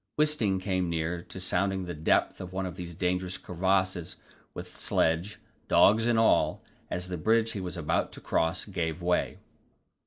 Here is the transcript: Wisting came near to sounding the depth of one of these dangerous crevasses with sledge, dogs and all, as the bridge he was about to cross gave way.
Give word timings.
Wisting 0.17 0.57
came 0.59 0.89
near 0.89 1.21
to 1.25 1.39
sounding 1.39 1.85
the 1.85 1.93
depth 1.93 2.41
of 2.41 2.51
one 2.51 2.65
of 2.65 2.75
these 2.75 2.95
dangerous 2.95 3.37
crevasses 3.37 4.15
with 4.55 4.75
sledge, 4.75 5.39
dogs 5.67 6.07
and 6.07 6.17
all, 6.17 6.63
as 6.89 7.07
the 7.07 7.17
bridge 7.19 7.51
he 7.51 7.61
was 7.61 7.77
about 7.77 8.11
to 8.13 8.19
cross 8.19 8.65
gave 8.65 8.99
way. 9.03 9.37